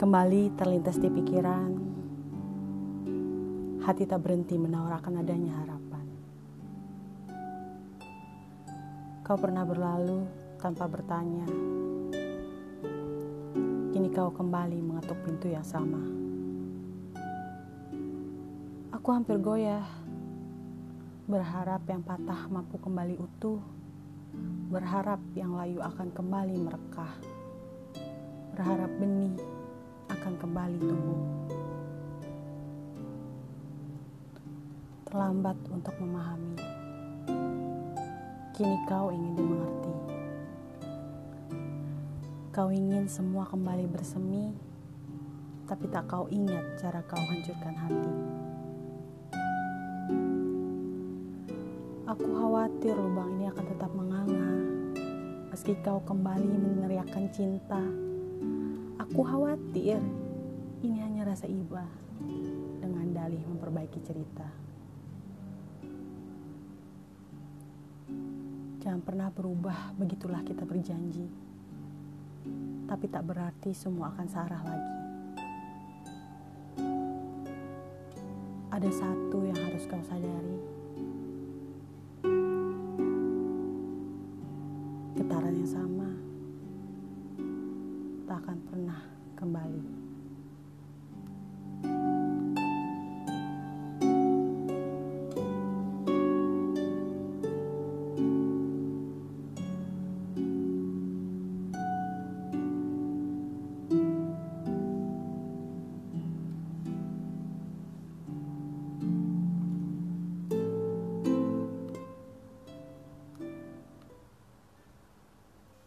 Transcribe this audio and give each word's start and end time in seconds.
Kembali 0.00 0.56
terlintas 0.56 0.96
di 0.96 1.12
pikiran, 1.12 1.70
hati 3.84 4.08
tak 4.08 4.24
berhenti 4.24 4.56
menawarkan 4.56 5.20
adanya 5.20 5.52
harapan. 5.60 6.06
Kau 9.20 9.36
pernah 9.36 9.60
berlalu 9.68 10.24
tanpa 10.56 10.88
bertanya. 10.88 11.44
Kini 13.92 14.08
kau 14.08 14.32
kembali 14.32 14.80
mengetuk 14.80 15.20
pintu 15.20 15.52
yang 15.52 15.68
sama. 15.68 16.00
Aku 18.96 19.08
hampir 19.12 19.36
goyah, 19.36 19.84
berharap 21.28 21.84
yang 21.84 22.00
patah 22.00 22.48
mampu 22.48 22.80
kembali 22.80 23.20
utuh, 23.20 23.60
berharap 24.72 25.20
yang 25.36 25.52
layu 25.60 25.84
akan 25.84 26.08
kembali 26.08 26.56
merekah, 26.56 27.12
berharap 28.56 28.88
benih 28.96 29.59
akan 30.20 30.36
kembali 30.36 30.78
tumbuh. 30.84 31.24
Terlambat 35.08 35.56
untuk 35.72 35.96
memahami. 35.96 36.60
Kini 38.52 38.76
kau 38.84 39.08
ingin 39.08 39.32
dimengerti. 39.32 39.94
Kau 42.52 42.68
ingin 42.68 43.08
semua 43.08 43.48
kembali 43.48 43.88
bersemi, 43.88 44.52
tapi 45.64 45.88
tak 45.88 46.04
kau 46.04 46.28
ingat 46.28 46.68
cara 46.76 47.00
kau 47.08 47.24
hancurkan 47.24 47.76
hati. 47.80 48.14
Aku 52.12 52.26
khawatir 52.28 52.92
lubang 52.92 53.40
ini 53.40 53.48
akan 53.48 53.64
tetap 53.72 53.90
menganga, 53.96 54.52
meski 55.48 55.72
kau 55.80 56.04
kembali 56.04 56.60
meneriakkan 56.60 57.32
cinta 57.32 57.80
Aku 59.10 59.26
khawatir 59.26 59.98
ini 60.86 61.02
hanya 61.02 61.26
rasa 61.26 61.50
iba 61.50 61.82
dengan 62.78 63.10
dalih 63.10 63.42
memperbaiki 63.42 63.98
cerita. 64.06 64.46
Jangan 68.78 69.02
pernah 69.02 69.26
berubah, 69.34 69.98
begitulah 69.98 70.46
kita 70.46 70.62
berjanji. 70.62 71.26
Tapi 72.86 73.10
tak 73.10 73.26
berarti 73.26 73.74
semua 73.74 74.14
akan 74.14 74.26
searah 74.30 74.62
lagi. 74.62 74.98
Ada 78.70 78.90
satu 78.94 79.42
yang 79.42 79.58
harus 79.58 79.90
kau 79.90 79.98
sadari. 80.06 80.79
Akan 88.40 88.56
pernah 88.72 89.00
kembali. 89.36 90.09